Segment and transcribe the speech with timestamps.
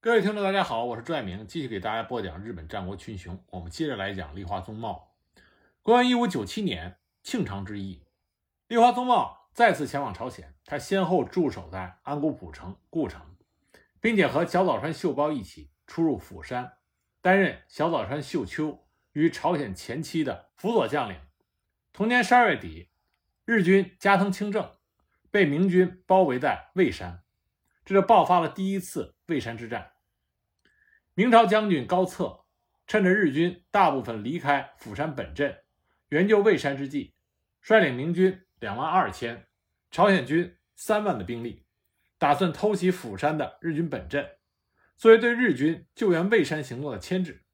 [0.00, 3.42] 各位听众，大家好，我是朱爱明，继续给大家播讲日本战国群雄。
[3.50, 5.16] 我们接着来讲立花宗茂。
[5.82, 8.04] 公元一五九七年，庆长之役，
[8.68, 13.34] 立花宗茂再次前往朝鲜，他先后驻守在安古浦城、故城，
[14.00, 16.74] 并且和小早川秀包一起出入釜山，
[17.20, 21.18] 担任小早川秀秋于朝鲜前期的辅佐将领。
[21.92, 22.90] 同年十二月底，
[23.44, 24.76] 日军加藤清正
[25.32, 27.24] 被明军包围在蔚山，
[27.88, 29.92] 这就爆发了第一次蔚山之战。
[31.14, 32.44] 明朝将军高策
[32.86, 35.60] 趁着日军大部分离开釜山本镇，
[36.10, 37.14] 援救蔚山之际，
[37.62, 39.48] 率领明军两万二千、
[39.90, 41.64] 朝鲜军三万的兵力，
[42.18, 44.32] 打算偷袭釜山的日军本镇，
[44.98, 47.46] 作为对日军救援蔚山行动的牵制，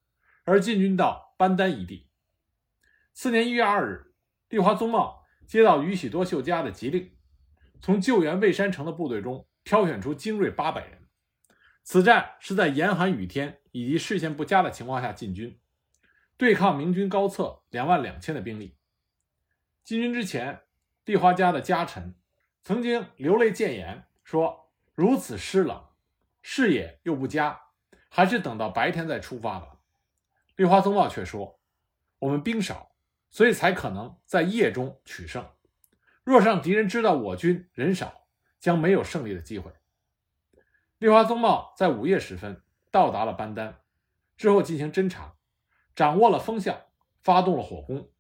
[0.43, 2.11] 而进军到班丹一地。
[3.13, 4.13] 次年一月二日，
[4.49, 7.17] 立花宗茂接到宇喜多秀家的急令，
[7.81, 11.09] 从救援蔚山城的部队中挑选出精锐八百人。
[11.83, 15.59] 此战是在严寒雨天以及视线不佳的情况下进军，
[16.37, 18.77] 对抗明军高策两万两千的兵力。
[19.83, 20.63] 进军之前，
[21.05, 22.15] 帝花家的家臣
[22.63, 25.85] 曾经流泪谏言说：“如此湿冷，
[26.41, 27.61] 视野又不佳，
[28.09, 29.81] 还是等到白天再出发吧。”
[30.57, 31.61] 立花宗茂却说
[32.21, 32.93] ：“我们兵少，
[33.31, 35.47] 所以才可能在夜中取胜。
[36.23, 38.24] 若是让敌人知道我军人少，
[38.65, 39.71] 将没有胜利的机会。”
[40.97, 43.83] 立花宗茂在午夜时分到达了班丹，
[44.39, 45.35] 之后进行侦查，
[45.95, 46.81] 掌握了风向，
[47.21, 48.11] 发动了火攻，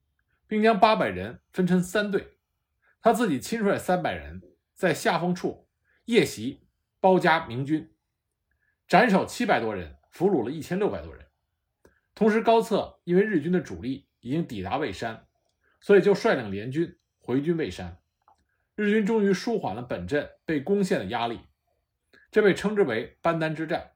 [0.46, 2.36] 并将八百人分成三队，
[3.00, 4.42] 他自己亲率三百人
[4.74, 5.66] 在下风处
[6.04, 6.68] 夜袭
[7.00, 7.96] 包夹明军，
[8.86, 11.26] 斩首七百多人，俘虏了一千六百多人。
[12.14, 15.26] 同时，高策因为日军的主力已经抵达蔚山，
[15.80, 17.98] 所以就率领联军回军蔚山。
[18.76, 21.40] 日军终于舒缓了本镇被攻陷的压力。
[22.30, 23.92] 这被称之为班丹之战，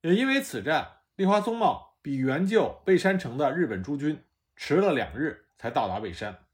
[0.00, 4.24] 也因为此战，立花宗茂比援救蔚山城的日本诸军
[4.56, 6.46] 迟了两日才到达蔚山。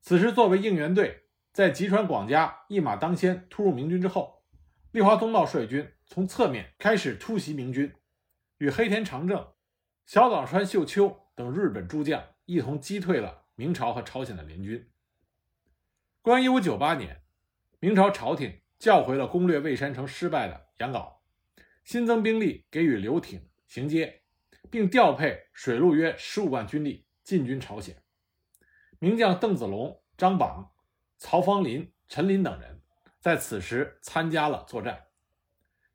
[0.00, 4.44] 此时，作为应援队，在吉川广家一马当先突入明军之后，
[4.92, 7.92] 立花宗茂率军从侧面开始突袭明军，
[8.58, 9.54] 与黑田长政、
[10.06, 14.88] 小早川秀秋等日本诸将一同击退了明朝和朝鲜的联军。
[16.22, 17.22] 公元一五九八年，
[17.80, 18.60] 明朝朝廷。
[18.78, 21.16] 叫回了攻略蔚山城失败的杨镐，
[21.82, 24.22] 新增兵力给予刘挺行接，
[24.70, 28.00] 并调配水陆约十五万军力进军朝鲜。
[29.00, 30.70] 名将邓子龙、张榜、
[31.16, 32.80] 曹方林、陈林等人
[33.18, 35.06] 在此时参加了作战。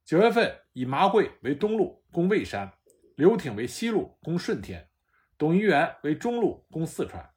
[0.03, 2.69] 九月份，以麻贵为东路攻蔚山，
[3.15, 4.89] 刘挺为西路攻顺天，
[5.37, 7.31] 董一元为中路攻四川，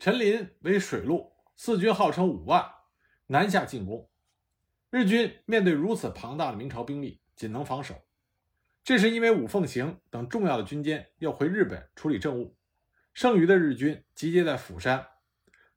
[0.00, 2.64] 陈林为水路，四军号称五万，
[3.26, 4.08] 南下进攻。
[4.90, 7.96] 日军面对如此庞大的明朝兵力，仅能防守。
[8.84, 12.56] 这是因为武奉行等重要的军监要回日本处理政务，
[13.12, 15.04] 剩余的日军集结在釜山，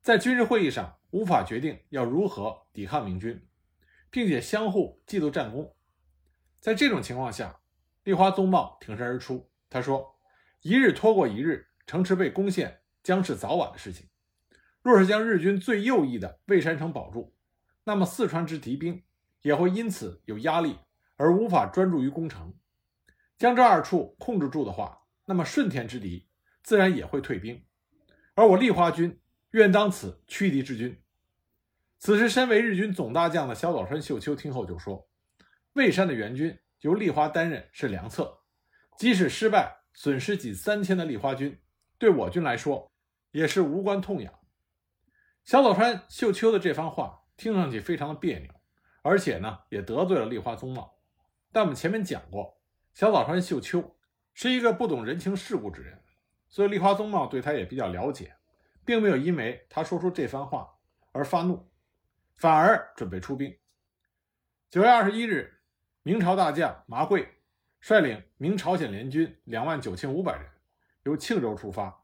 [0.03, 3.44] 在军事会议上无法决定要如何抵抗明军，
[4.12, 5.75] 并且相互嫉妒战功。
[6.59, 7.59] 在这种情况下，
[8.03, 10.16] 立花宗茂挺身而出，他说
[10.62, 14.06] ：“一日拖过一日，城池被攻陷将是早晚的事情。
[14.81, 17.36] 若是将日军最右翼的蔚山城保住。”
[17.84, 19.03] 那么四川之敌兵
[19.42, 20.78] 也会因此有压力，
[21.16, 22.53] 而无法专注于攻城。
[23.38, 26.28] 将这二处控制住的话，那么顺天之敌
[26.62, 27.66] 自然也会退兵。
[28.36, 29.20] 而我立花军
[29.52, 31.02] 愿当此驱敌之军。
[31.97, 35.09] 此时，身为日军总大将的小早川秀秋听后就说
[35.74, 38.41] ：“蔚山的援军由立花担任是良策，
[38.97, 41.59] 即使失败，损失仅三千的立花军，
[41.97, 42.91] 对我军来说
[43.31, 44.31] 也是无关痛痒。”
[45.44, 47.19] 小早川秀秋的这番话。
[47.38, 48.53] 听上去非常的别扭，
[49.02, 51.00] 而且呢也得罪了立花宗茂。
[51.52, 52.62] 但我们前面讲过，
[52.94, 53.97] 小早川秀秋
[54.35, 56.03] 是一个不懂人情世故之人，
[56.50, 58.35] 所以立花宗茂对他也比较了解，
[58.85, 60.69] 并没有因为他说出这番话
[61.13, 61.68] 而发怒，
[62.35, 63.58] 反而准备出兵。
[64.69, 65.62] 九月二十一日，
[66.03, 67.28] 明朝大将麻贵
[67.79, 70.47] 率领明朝鲜联军两万九千五百人，
[71.05, 72.03] 由庆州出发，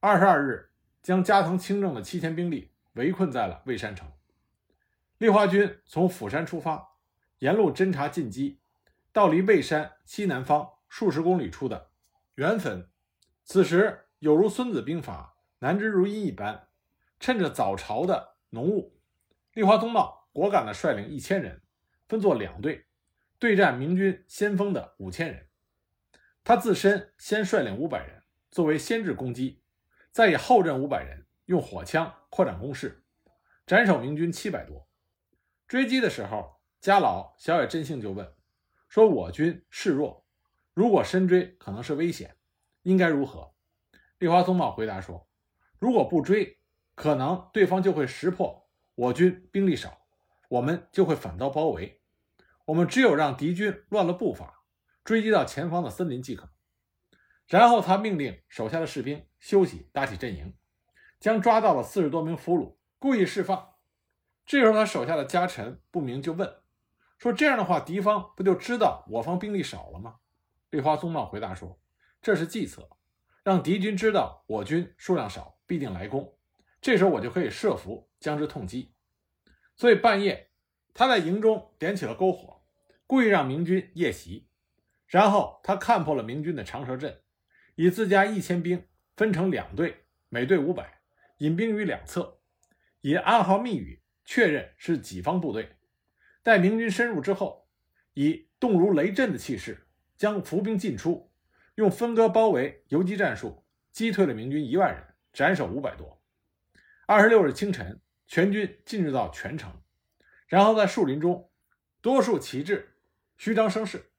[0.00, 0.69] 二十二日
[1.02, 4.10] 将加藤清正的七千兵力围困在了蔚山城。
[5.18, 6.96] 立花军从釜山出发，
[7.38, 8.60] 沿路侦察进击，
[9.12, 11.90] 到离蔚山西南方数十公里处的
[12.36, 12.88] 元坟。
[13.44, 16.68] 此时有如《孙子兵法》南之如阴一般，
[17.18, 18.98] 趁着早朝的浓雾，
[19.52, 21.60] 立花宗茂果敢地率领一千人，
[22.08, 22.86] 分作两队，
[23.38, 25.48] 对战明军先锋的五千人。
[26.42, 29.62] 他自身先率领五百人作为先制攻击，
[30.12, 33.04] 再以后阵五百人用火枪扩展攻势，
[33.66, 34.88] 斩首明军七百多。
[35.68, 38.34] 追击的时候，家老小野真幸就问
[38.88, 40.26] 说我军势弱，
[40.74, 42.36] 如果深追可能是危险，
[42.82, 43.54] 应该如何？
[44.18, 45.28] 立花宗茂回答说
[45.78, 46.58] ：“如果不追，
[46.96, 50.06] 可能对方就会识破我军兵力少，
[50.48, 52.02] 我们就会反倒包围。
[52.66, 54.64] 我们只有让敌军乱了步伐，
[55.04, 56.50] 追击到前方的森林即可。”
[57.46, 60.54] 然后他命令手下的士兵休息，搭起阵营，
[61.18, 63.70] 将抓到了四十多名俘虏故意释放。
[64.46, 66.56] 这时候他手下的家臣不明就问
[67.18, 70.16] 说：“这样的话，敌方不就知道我方兵力少了吗？”
[70.70, 71.80] 立花松茂回答说
[72.22, 72.88] ：“这是计策，
[73.42, 76.36] 让敌军知道我军数量少，必定来攻。
[76.80, 78.92] 这时候我就可以设伏，将之痛击。”
[79.76, 80.50] 所以半夜
[80.92, 82.62] 他在营中点起了篝火，
[83.06, 84.48] 故意让明军夜袭。
[85.06, 87.22] 然后他看破了明军的长蛇阵。
[87.76, 88.86] 以自家一千兵
[89.20, 91.02] 分成两队，每队五百，
[91.40, 92.40] 引兵于两侧，
[93.02, 95.76] 以暗号密语确认是己方部队。
[96.42, 97.68] 待明军深入之后，
[98.14, 99.86] 以动如雷震的气势
[100.16, 101.30] 将伏兵进出，
[101.74, 103.62] 用分割包围游击战术
[103.92, 106.24] 击退了明军一万人，斩首五百多。
[107.06, 109.82] 二十六日清晨，全军进入到全城，
[110.46, 111.50] 然后在树林中
[112.00, 112.96] 多数旗帜，
[113.36, 114.12] 虚张声势。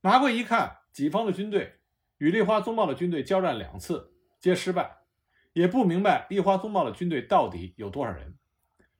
[0.00, 1.76] 麻贵一看己方的军队。
[2.20, 4.98] 与立花宗茂的军队交战两次，皆失败，
[5.54, 8.36] 也不明白立花宗茂的军队到底有多少人。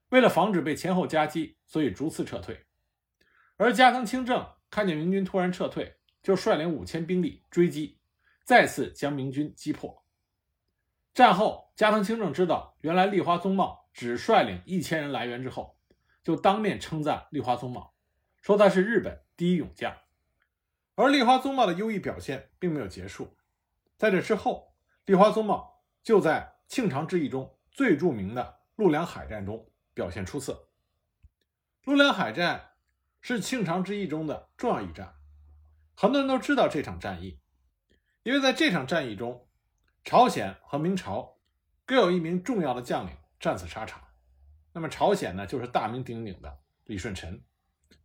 [0.08, 2.64] 为了防止被前后夹击，所以逐次撤退。
[3.58, 7.98] 而加藤清正看见明军突然撤退，就率领五千兵力追击，
[8.42, 10.02] 再次将明军击破。
[11.12, 15.76] 战后，加藤清正知道原来立花宗茂只率领一千人来援之后，
[16.24, 17.92] 就当面称赞立花宗茂，
[18.40, 19.94] 说他是日本第一勇将。
[20.94, 23.36] 而立花宗茂的优异表现并没有结束，
[23.96, 24.74] 在这之后，
[25.06, 30.68] 立花宗茂就在庆长之役中最著名的陆良海战中表现出色。
[31.84, 32.72] 陆良海战
[33.20, 35.14] 是庆长之役中的重要一战，
[35.96, 37.40] 很多人都知道这场战役，
[38.22, 39.48] 因为在这场战役中，
[40.04, 41.38] 朝鲜和明朝
[41.86, 44.02] 各有一名重要的将领战死沙场。
[44.72, 47.40] 那么朝鲜呢，就是大名鼎鼎的李舜臣；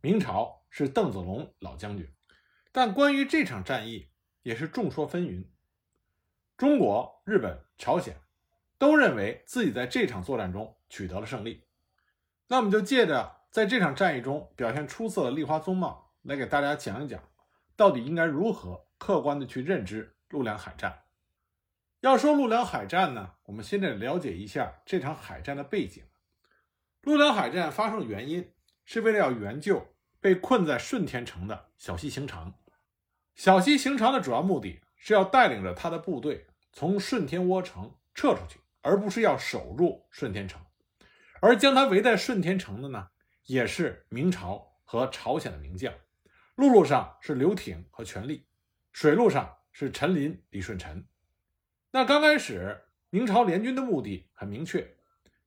[0.00, 2.10] 明朝是邓子龙老将军。
[2.76, 4.10] 但关于这场战役
[4.42, 5.46] 也是众说纷纭。
[6.58, 8.20] 中国、日本、朝鲜
[8.76, 11.64] 都认为自己在这场作战中取得了胜利。
[12.48, 17.26] 那我们就借着在这场战役中表现出色的立花宗茂来给大家讲一讲，
[17.76, 21.04] 到底应该如何客观的去认知陆良海战。
[22.00, 26.04] 要说陆良海战呢，我们先得了解一下这场海战的背景。
[27.00, 28.52] 陆良海战发生的原因
[28.84, 32.52] 是为了要援救被困在顺天城的小西行长。
[33.36, 40.58] 小西行长的主要目的是要带领着他的部队从顺天窝城撤出去，而不是要守住顺天城。
[41.40, 43.08] 而将他围在顺天城的呢，
[43.44, 45.92] 也是明朝和朝鲜的名将。
[46.54, 48.46] 陆路上是刘挺和权力，
[48.94, 51.06] 水路上是陈林、李舜臣。
[51.90, 54.96] 那刚开始，明朝联军的目的很明确，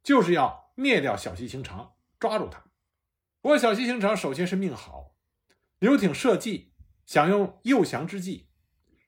[0.03, 2.63] 就是要灭掉小西行长，抓住他。
[3.41, 5.15] 不过小西行长首先是命好，
[5.79, 6.67] 刘挺设计。
[7.09, 8.49] 想用诱降之计，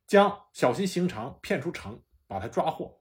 [0.07, 3.00] 将小西行长骗出城，把他抓获。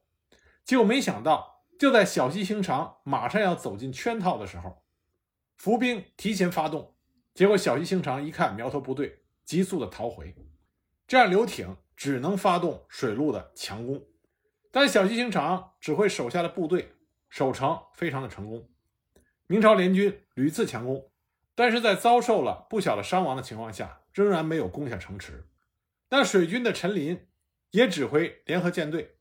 [0.63, 4.85] 结果没想到，就在小西行长马上要走进圈套的时候，
[5.57, 6.97] 伏兵提前发动。
[7.33, 10.35] 结果小西行长一看苗头不对，急速的逃回。
[11.07, 14.05] 这样刘挺只能发动水路的强攻。
[14.71, 16.97] 但小西行长指挥手下的部队
[17.31, 18.69] 守城非常的成功。
[19.47, 21.11] 明朝联军屡次强攻，
[21.55, 24.00] 但是在遭受了不小的伤亡的情况下。
[24.13, 25.47] 仍然没有攻下城池，
[26.09, 27.29] 但水军的陈林
[27.71, 29.17] 也指挥联合舰队，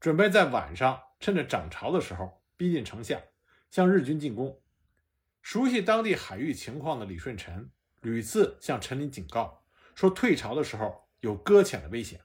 [0.00, 3.20] 准备在晚上趁着涨潮的时候逼近城下，
[3.70, 4.60] 向日军进攻。
[5.42, 7.70] 熟悉当地海域情况的李舜臣
[8.00, 9.62] 屡次向陈林警告，
[9.94, 12.20] 说退潮的时候有搁浅的危险。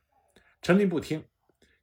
[0.61, 1.25] 陈林不听，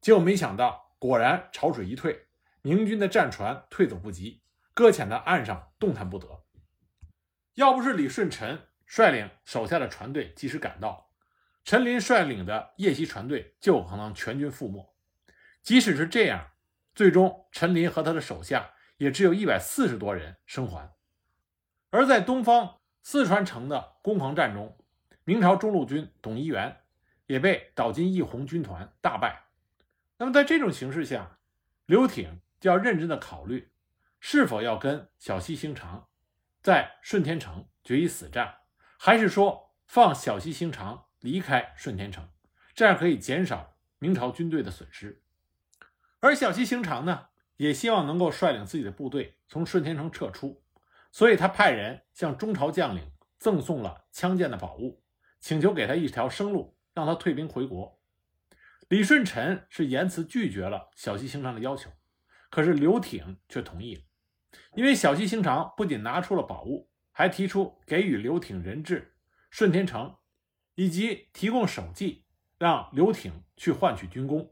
[0.01, 2.27] 结果没想到，果然潮水一退，
[2.61, 4.41] 明军的战船退走不及，
[4.73, 6.43] 搁浅在岸上动弹不得。
[7.53, 8.67] 要不是李舜臣。
[8.85, 11.09] 率领手下的船队及时赶到，
[11.63, 14.93] 陈林率领的夜袭船队就可能全军覆没。
[15.61, 16.51] 即使是这样，
[16.93, 20.93] 最终陈林和他的手下也只有一百四十多人生还。
[21.89, 24.77] 而在东方四川城的攻防战中，
[25.23, 26.81] 明朝中路军董一元
[27.27, 29.45] 也被岛津义弘军团大败。
[30.17, 31.39] 那么在这种形势下，
[31.85, 33.71] 刘挺就要认真的考虑，
[34.19, 36.09] 是否要跟小西行长
[36.61, 38.57] 在顺天城决一死战。
[39.05, 42.29] 还是说放小西行长离开顺天城，
[42.73, 45.21] 这样可以减少明朝军队的损失。
[46.21, 47.25] 而小西行长呢，
[47.57, 50.63] 也希望能够率领自己的部队从顺天城撤出，
[51.11, 55.03] 所以他派人向中朝将领赠送了枪剑的宝物，
[55.41, 57.99] 请求给他一条生路，让他退兵回国。
[58.87, 61.91] 李舜臣是严词拒绝了小西行长的要求，
[62.49, 64.01] 可是刘挺却同意了，
[64.75, 69.13] 因为小西行长不仅拿出了宝物，还提出给予刘挺人质
[69.49, 70.17] 顺天成，
[70.75, 72.25] 以及提供首级，
[72.57, 74.51] 让刘挺去换取军功。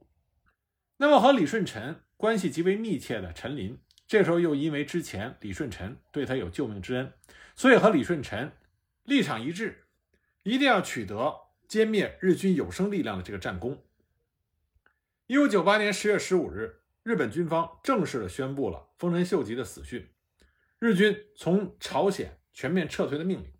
[0.98, 7.12] 那么和李舜臣关系极为密切的陈琳，这时候又因为之前李舜臣对他有救命之恩，
[7.56, 8.52] 所以和李舜臣
[9.04, 9.88] 立场一致，
[10.44, 11.36] 一定要取得
[11.68, 13.84] 歼灭日军有生力量的这个战功。
[15.26, 20.08] 一五九八年十月十五日，日本军方正式的宣布了丰臣秀吉的死讯，
[20.78, 23.54] 日军从朝鲜全面撤退的命令。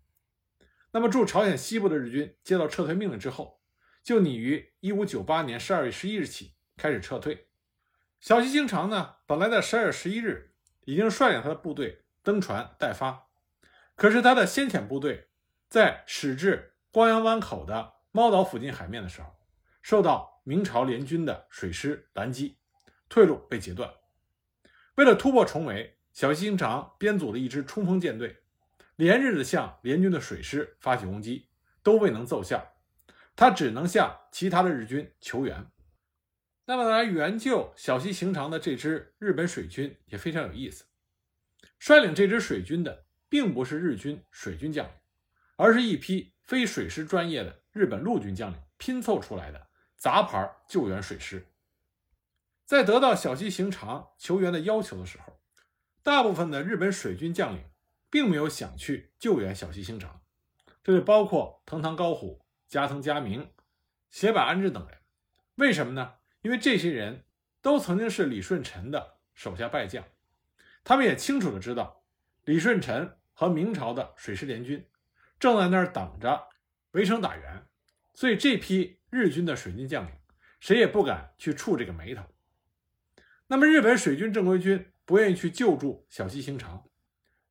[0.90, 3.60] 那么驻朝鲜西部的日军接到撤退命令之后，
[4.02, 7.48] 就拟于一五九八年十二月十一日起开始撤退。
[8.20, 13.28] 小西行长呢，本来在十二月十一日已经率领他的部队登船待发，
[13.96, 15.28] 可是他的先遣部队
[15.68, 19.34] 在驶至光阳湾口的猫岛附近海面的时候，
[19.80, 20.30] 受到。
[20.44, 22.58] 明朝联军的水师拦击，
[23.08, 23.94] 退路被截断。
[24.96, 28.41] 为了突破重围，小西行长编组了一支冲锋舰队，
[29.02, 31.48] 连日的向联军的水师发起攻击，
[31.82, 32.76] 都未能奏效。
[33.34, 35.66] 他只能向其他的日军求援。
[36.66, 40.84] 那么来援救小西行长的这支日本水军也非常有意思。
[41.80, 44.94] 率领这支水军的并不是日军水军将领，
[45.56, 49.66] 而是一批非水师专业的日本陆军将领拼凑出来的。
[49.96, 51.48] 杂牌救援水师，
[52.64, 55.40] 在得到小西行长求援的要求的时候，
[56.04, 57.64] 大部分的日本水军将领
[58.12, 60.20] 并没有想去救援小西行长，
[60.84, 63.50] 这就包括藤堂高虎、加藤嘉明、
[64.10, 64.98] 胁坂安治等人。
[65.54, 66.16] 为什么呢？
[66.42, 67.24] 因为这些人
[67.62, 70.04] 都曾经是李舜臣的手下败将，
[70.84, 72.04] 他们也清楚的知道
[72.44, 74.86] 李舜臣和明朝的水师联军
[75.40, 76.48] 正在那儿等着
[76.90, 77.66] 围城打援，
[78.14, 79.00] 所以这批。
[79.12, 80.12] 日军的水军将领，
[80.58, 82.24] 谁也不敢去触这个霉头。
[83.46, 86.88] 那么，日本水军正规军不愿意去救助小西行长，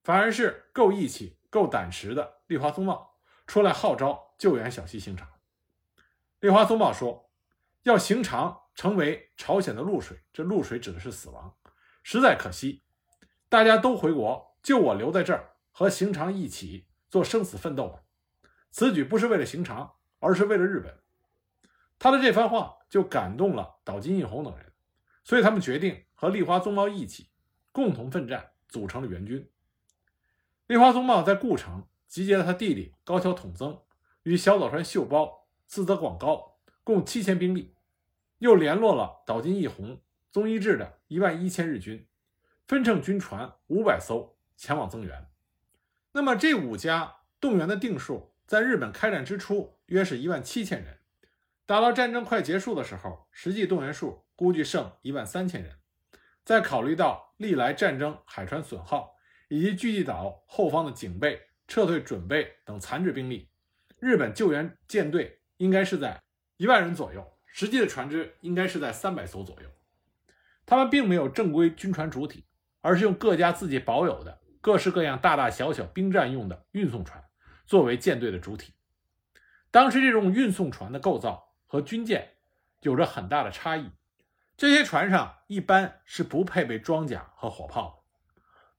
[0.04, 5.28] 反而是够义气、够胆识的立花宗茂出来号召救援小西行长。
[6.40, 7.30] 立花宗茂说
[7.84, 11.56] ：“要行长成为朝鲜的露水，这露水指的是死亡，
[12.02, 12.84] 实在可惜。
[13.48, 18.02] 大家都回国，就我留在这儿和行长一起做生死奋斗吧。
[18.72, 20.98] 此举不是为了行长，而是为了日本。”
[22.00, 24.74] 他的这番话就感动了岛津义弘等人，
[25.24, 27.30] 所以他们决定和立花宗茂一起
[27.72, 29.51] 共同奋战，组成了援军。
[30.72, 33.82] 立花宗茂在故城集结了他弟弟高桥统增
[34.24, 37.76] 与小早川秀包、四泽广高共七千兵力，
[38.38, 40.00] 又联络了岛津义弘、
[40.32, 42.08] 宗一志的一万一千日军，
[42.70, 45.28] 分乘军船五百艘前往增援。
[46.14, 51.00] 那么这五家动员的定数，在日本开战之初约是一万七千人。
[51.66, 55.80] 打到战争快结束的时候，实际动员数估计剩一万三千人。
[56.46, 59.11] 再考虑到历来战争海船损耗
[59.52, 63.50] 以及巨济岛后方的警备、撤退准备等残制兵力，
[64.00, 66.24] 日本救援舰队应该是在
[66.56, 69.70] 一万人左右，实际的船只应该是在三百艘左右。
[70.66, 72.46] 他们并没有正规军船主体，
[72.80, 77.22] 而是用各家自己保有的各式各样大大小小兵站用的运送船
[77.66, 78.74] 作为舰队的主体。
[79.70, 81.50] 当时这种运送船的构造。
[81.72, 82.34] 和军舰
[82.82, 83.92] 有着很大的差异，
[84.58, 88.01] 这些船上一般是不配备装甲和火炮。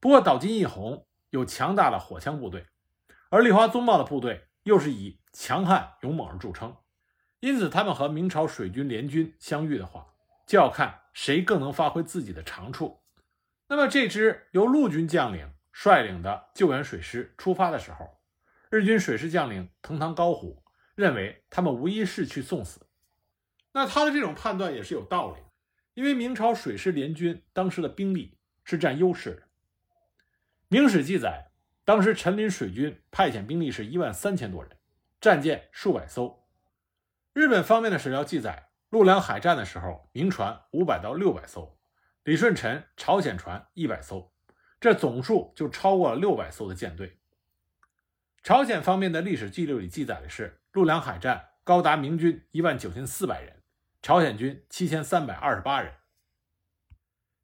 [0.03, 2.67] 不过岛津义弘有强大的火枪部队，
[3.29, 6.75] 而立花宗茂的部队又是以强悍勇猛而著称，
[7.39, 10.07] 因此他们和明朝水军联军相遇的话，
[10.45, 13.01] 就要看谁更能发挥自己的长处。
[13.69, 18.19] 那么这支由陆军将领率领的救援水师出发的时候，
[18.69, 20.61] 日军水师将领藤堂高虎。
[20.95, 22.85] 认为他们无疑是去送死，
[23.71, 25.37] 那他的这种判断也是有道理，
[25.93, 29.41] 因为明朝水师联军当时的兵力是占优势的。
[30.73, 31.51] 《明史》记载，
[31.85, 34.75] 当时陈林水军派遣兵力是一万三千多人，
[35.21, 36.47] 战舰数百艘。
[37.31, 41.77] 日本方面的史料记载，陆良海战的时候，明船五百到六百艘，
[42.23, 44.33] 李舜臣朝鲜船一百艘，
[44.81, 47.19] 这总数就超过了六百艘的舰队。
[48.41, 50.59] 朝鲜方面的历史记录里记载的是。
[50.71, 53.61] 陆良海战高达明军一万九千四百人，
[54.01, 55.93] 朝鲜军七千三百二十八人。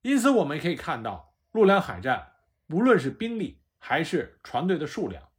[0.01, 2.28] 因此，我们可以看到，陆良海战
[2.69, 5.29] 无论是兵力还是船队的数量，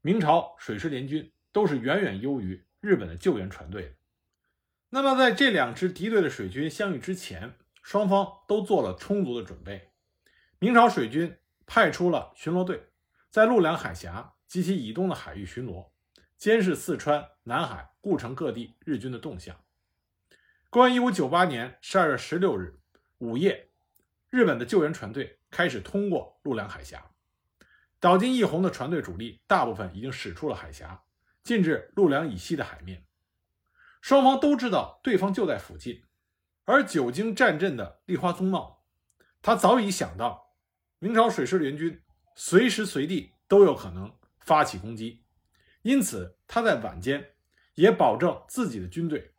[0.00, 3.94] 明朝水师联军都是远远优于日本的救援船队的。
[4.90, 9.92] 那么，在这两支敌对的水军相遇之前，双方都做了充足的准备。
[10.58, 12.88] 明朝水军派出了巡逻队，
[13.30, 15.90] 在陆良海峡及其以东的海域巡逻。
[16.36, 19.64] 监视四川、南海、顾城各地日军的动向。
[20.70, 22.80] 公元一五九八年十二月十六日
[23.18, 23.68] 午夜，
[24.28, 27.12] 日本的救援船队开始通过陆良海峡。
[28.00, 31.04] 岛津义弘的船队主力大部分已经驶出了海峡，
[31.44, 33.06] 进至陆良以西的海面。
[34.02, 36.02] 双方都知道对方就在附近，
[36.64, 38.84] 而久经战阵的立花宗茂，
[39.40, 40.56] 他早已想到
[40.98, 42.02] 明朝水师联军
[42.34, 45.24] 随时随地都有可能发起攻击，
[45.82, 47.36] 因此他在晚间
[47.76, 49.32] 也保证自己的军队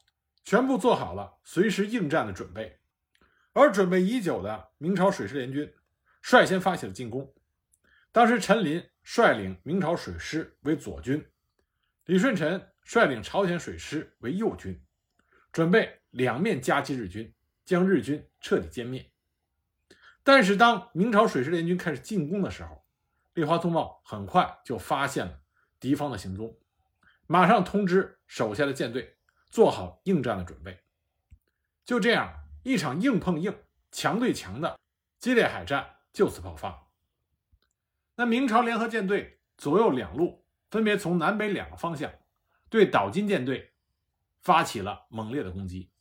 [0.45, 2.79] 全部做好了随时应战的准备。
[3.53, 5.73] 而准备已久的明朝水师联军
[6.27, 7.31] 率先发起了进攻。
[8.11, 11.23] 当时，陈林率领明朝水师为左军，
[12.05, 14.83] 李舜臣率领朝鲜水师为右军，
[15.51, 17.31] 准备两面夹击日军，
[17.63, 19.11] 将日军彻底歼灭。
[20.23, 22.83] 但是，当明朝水师联军开始进攻的时候，
[23.35, 25.39] 立花宗茂很快就发现了
[25.79, 26.57] 敌方的行踪，
[27.27, 29.15] 马上通知手下的舰队
[29.51, 30.79] 做好应战的准备。
[31.85, 33.55] 就这样，一场硬碰硬、
[33.91, 34.79] 强对强的
[35.19, 36.87] 激烈海战就此爆发。
[38.15, 42.09] 那明朝联合舰队左右两路分别从南北两个方向
[42.69, 43.73] 对岛津舰队
[44.41, 45.91] 发起了猛烈的攻击。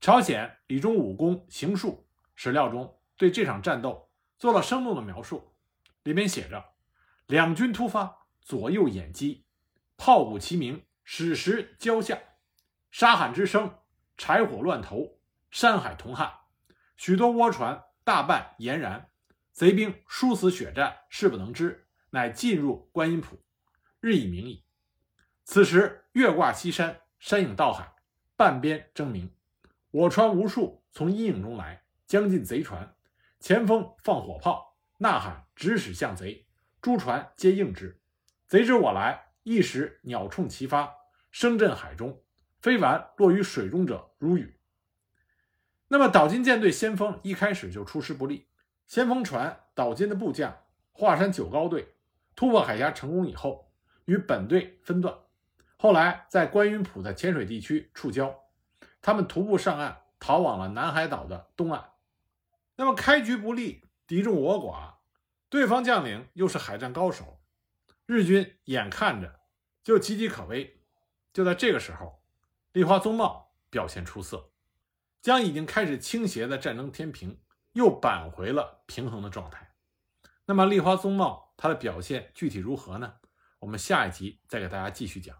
[0.00, 5.54] 朝鲜李忠武功行述史料中对这场战斗做了生动的描述，
[6.02, 6.72] 里面写着
[7.26, 9.46] ：“两军突发，左右掩击，
[9.96, 12.18] 炮鼓齐鸣，矢石交下，
[12.90, 13.78] 杀喊之声，
[14.16, 15.20] 柴火乱投，
[15.52, 16.40] 山海同撼，
[16.96, 19.08] 许多倭船大半俨然。”
[19.52, 23.38] 贼兵殊死血战，势不能支，乃进入观音浦，
[24.00, 24.64] 日已明矣。
[25.44, 27.94] 此时月挂西山，山影到海，
[28.34, 29.30] 半边争明。
[29.90, 32.96] 我船无数从阴影中来，将近贼船，
[33.40, 36.46] 前锋放火炮，呐喊直使向贼。
[36.80, 38.00] 诸船皆应之。
[38.46, 40.90] 贼知我来，一时鸟铳齐发，
[41.30, 42.24] 声震海中，
[42.62, 44.58] 飞丸落于水中者如雨。
[45.88, 48.48] 那么岛津舰队先锋一开始就出师不利。
[48.92, 50.54] 先锋船岛津的部将
[50.92, 51.94] 华山九高队
[52.36, 53.72] 突破海峡成功以后，
[54.04, 55.16] 与本队分段，
[55.78, 58.34] 后来在观音浦的浅水地区触礁，
[59.00, 61.92] 他们徒步上岸，逃往了南海岛的东岸。
[62.76, 64.96] 那么开局不利，敌众我寡，
[65.48, 67.40] 对方将领又是海战高手，
[68.04, 69.40] 日军眼看着
[69.82, 70.82] 就岌岌可危。
[71.32, 72.22] 就在这个时候，
[72.72, 74.50] 立花宗茂表现出色，
[75.22, 77.38] 将已经开始倾斜的战争天平。
[77.72, 79.74] 又扳回了平衡的状态。
[80.46, 83.14] 那么，立花宗茂他的表现具体如何呢？
[83.60, 85.36] 我们下一集再给大家继续讲。